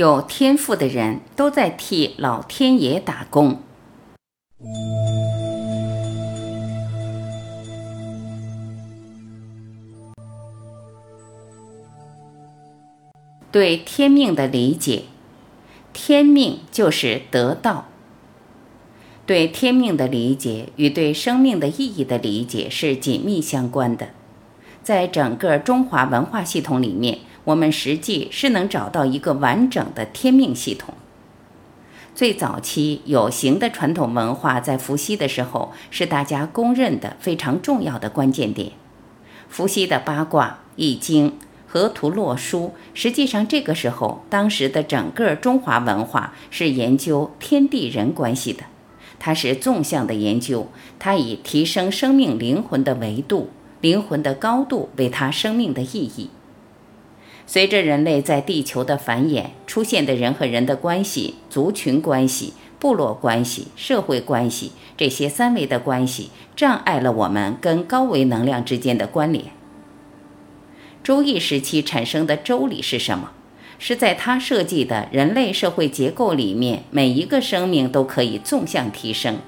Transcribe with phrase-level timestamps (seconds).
[0.00, 3.60] 有天赋的人都在替老天爷打工。
[13.52, 15.02] 对天命的理解，
[15.92, 17.88] 天命就是得道。
[19.26, 24.08] 对天命的理解与对生命的意义的理解是紧密相关的，
[24.82, 27.18] 在整个中华文化系统里面。
[27.44, 30.94] 我们实际是能找到一个完整的天命系统。
[32.14, 38.72] 最早期有形的传统文化在伏羲的时候是大家公认的非常重要的关键点。
[39.48, 48.64] 伏羲的八卦、易经、河图洛书，实际上这个时候当时的整个中华文化是研究天地人关系的，
[49.18, 56.28] 它是纵向的研究，它以提升生命灵魂的维度、灵魂的高度为它生命的意义。
[57.52, 69.46] 随着人类在地球的繁衍，出现的人和人的关系、族群关系、部落关系、社会关系这些三维的关系，障碍了我们跟高维能量之间的关联。
[71.02, 73.32] 周易时期产生的周礼是什么？
[73.80, 79.38] 是在他设计的人类社会结构里面，每一个生命都可以纵向提升，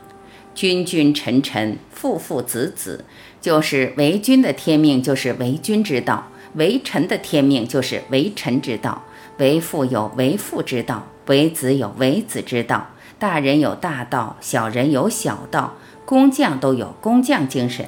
[0.56, 3.04] 君君臣臣，父父子子，
[3.40, 6.31] 就是为君的天命，就是为君之道。
[6.54, 9.04] 为臣的天命就是为臣之道，
[9.38, 15.74] 为父有为父之道，为子有为子之道，大人有大道，小人有小道，
[16.04, 17.86] 工匠都有工匠精神。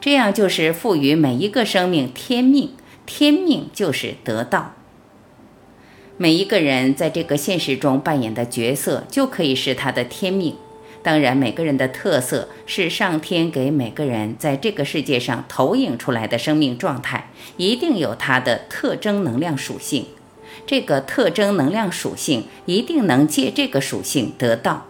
[0.00, 2.74] 这样就是赋予每一个生命天命，
[3.06, 4.74] 天命就是得道。
[6.16, 10.56] 每一个人在这个现实中扮演的角色，就可以是他的天命。
[11.02, 20.06] 当然，每个人的特色是上天给每个人在这个世界上投影出来的生命状态，一定有它的特征能量属性。
[20.64, 24.86] 这个特征能量属性一定能借这个属性得到，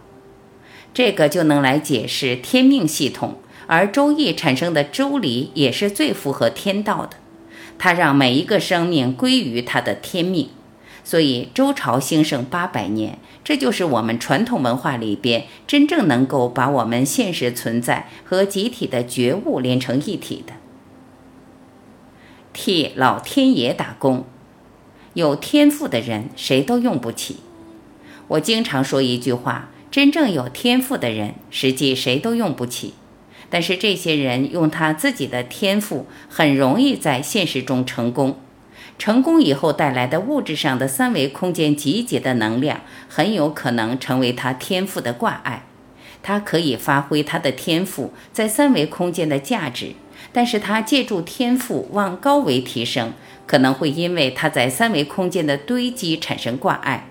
[0.93, 3.39] 这个就能来解释天命系统。
[3.69, 7.17] 而周易产生的周礼也是最符合天道的，
[7.79, 10.51] 它让每一个生命归于它的天命。
[11.05, 20.55] 所以周朝兴盛八百年，这就是我们传统文化里边真正能够把我们现实存在和集体的觉悟连成一体的。
[22.53, 24.25] 替老天爷打工，
[25.15, 27.39] 有天赋的人谁都用不起。
[28.29, 32.95] 我经常说一句话：真正有天赋的人，实际谁都用不起。
[33.51, 38.39] 但是这些人用他自己的天赋，很容易在现实中成功。
[38.99, 45.65] 成功以后带来的物质上的三维空间集结的能量，很有可能成为他天赋的挂碍。
[46.23, 49.95] 他可以发挥他的天赋在三维空间的价值，
[50.33, 53.13] 但是他借助天赋往高维提升，
[53.47, 57.09] 可能会因为他在三维空间的堆积产生挂碍。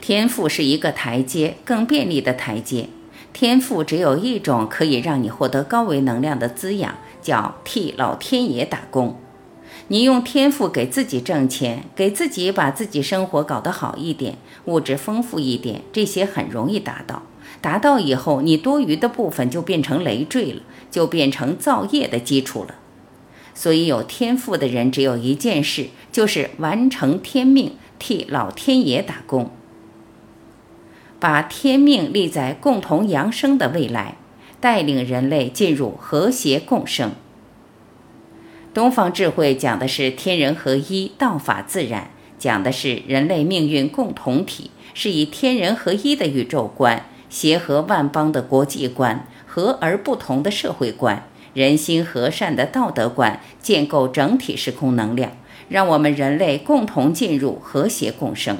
[0.00, 2.88] 天赋是一个台阶，更便利的台阶。
[3.32, 9.20] 天赋只有一种可以让你获得高维能量的滋养，叫替老天爷打工。
[9.88, 17.22] 你用天赋给自己挣钱，给自己把自己生活搞得好一点，物质丰富一点，这些很容易达到。
[17.60, 22.74] 达到以后，你多余的部分就变成累赘了，就变成造业的基础了。
[23.54, 29.50] 所以，有天赋的人只有一件事，就是完成天命，替老天爷打工，
[31.20, 34.16] 把天命立在共同扬升的未来，
[34.60, 37.12] 带领人类进入和谐共生。
[38.76, 55.32] 东方智慧讲的是天人合一、道法自然，讲的是人类命运共同体，是以天人合一的宇宙观、协和万邦的国际观、和而不同的社会观、人心和善的道德观，建构整体时空能量，
[55.70, 58.58] 让我们人类共同进入和谐共生。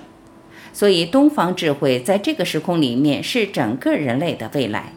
[0.72, 4.94] 所以，东方智慧在这个时空里面是整个人类的未来。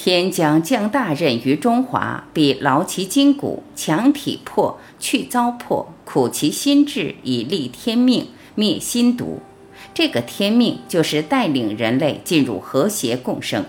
[0.00, 9.40] 天将降大任于中华，必劳其筋骨，强体魄，去糟粕，苦其心志，以立天命，灭心毒。
[9.92, 13.64] 这个天命就是带领人类进入和谐共生。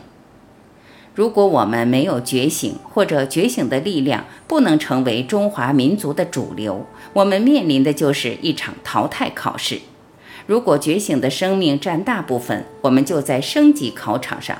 [1.15, 9.79] 如果我们没有觉醒，或者觉醒的力量不能成为中华民族的主流，我们面临的就是一场淘汰考试。
[10.45, 14.57] 如果觉醒的生命占大部分，我们就在升级考场上；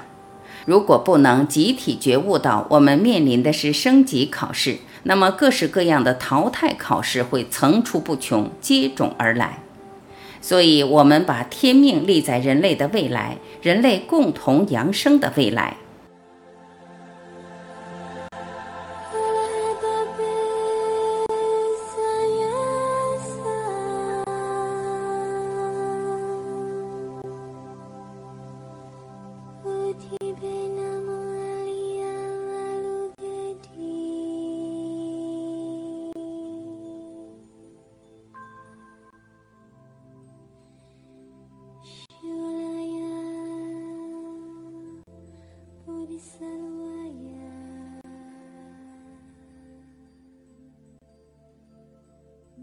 [0.70, 9.64] 如果不能集体觉悟到我们面临的是升级考试，那么各式各样的淘汰考试会层出不穷，接踵而来。
[10.42, 15.78] 所以，我们把天命立在人类的未来，人类共同扬升的未来。